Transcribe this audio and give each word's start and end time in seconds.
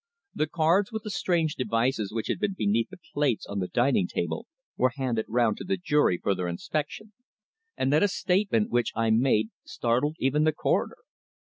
The 0.33 0.47
cards 0.47 0.91
with 0.91 1.03
the 1.03 1.11
strange 1.11 1.53
devices 1.53 2.11
which 2.11 2.25
had 2.25 2.39
been 2.39 2.55
beneath 2.57 2.89
the 2.89 2.97
plates 3.13 3.45
on 3.45 3.59
the 3.59 3.67
dining 3.67 4.07
table 4.07 4.47
were 4.75 4.93
handed 4.95 5.25
round 5.29 5.57
to 5.57 5.63
the 5.63 5.77
jury 5.77 6.17
for 6.17 6.33
their 6.33 6.47
inspection, 6.47 7.13
and 7.77 7.93
then 7.93 8.01
a 8.01 8.07
statement 8.07 8.71
which 8.71 8.91
I 8.95 9.11
made 9.11 9.51
startled 9.63 10.15
even 10.17 10.43
the 10.43 10.53
Coroner. 10.53 10.97